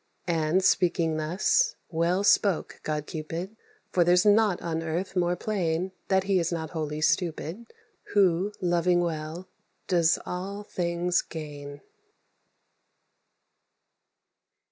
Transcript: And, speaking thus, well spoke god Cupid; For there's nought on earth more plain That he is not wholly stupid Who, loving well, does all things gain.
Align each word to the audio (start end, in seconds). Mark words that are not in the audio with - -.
And, 0.25 0.63
speaking 0.63 1.17
thus, 1.17 1.75
well 1.91 2.23
spoke 2.23 2.79
god 2.81 3.05
Cupid; 3.05 3.55
For 3.91 4.03
there's 4.03 4.25
nought 4.25 4.59
on 4.59 4.81
earth 4.81 5.15
more 5.15 5.35
plain 5.35 5.91
That 6.07 6.23
he 6.23 6.39
is 6.39 6.51
not 6.51 6.71
wholly 6.71 7.01
stupid 7.01 7.71
Who, 8.13 8.51
loving 8.59 9.01
well, 9.01 9.47
does 9.85 10.17
all 10.25 10.63
things 10.63 11.21
gain. 11.21 11.81